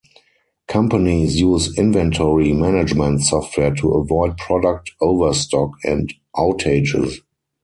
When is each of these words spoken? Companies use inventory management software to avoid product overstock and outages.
Companies 0.67 1.39
use 1.39 1.77
inventory 1.77 2.53
management 2.53 3.21
software 3.21 3.71
to 3.75 3.89
avoid 3.91 4.35
product 4.35 4.89
overstock 4.99 5.75
and 5.83 6.11
outages. 6.35 7.19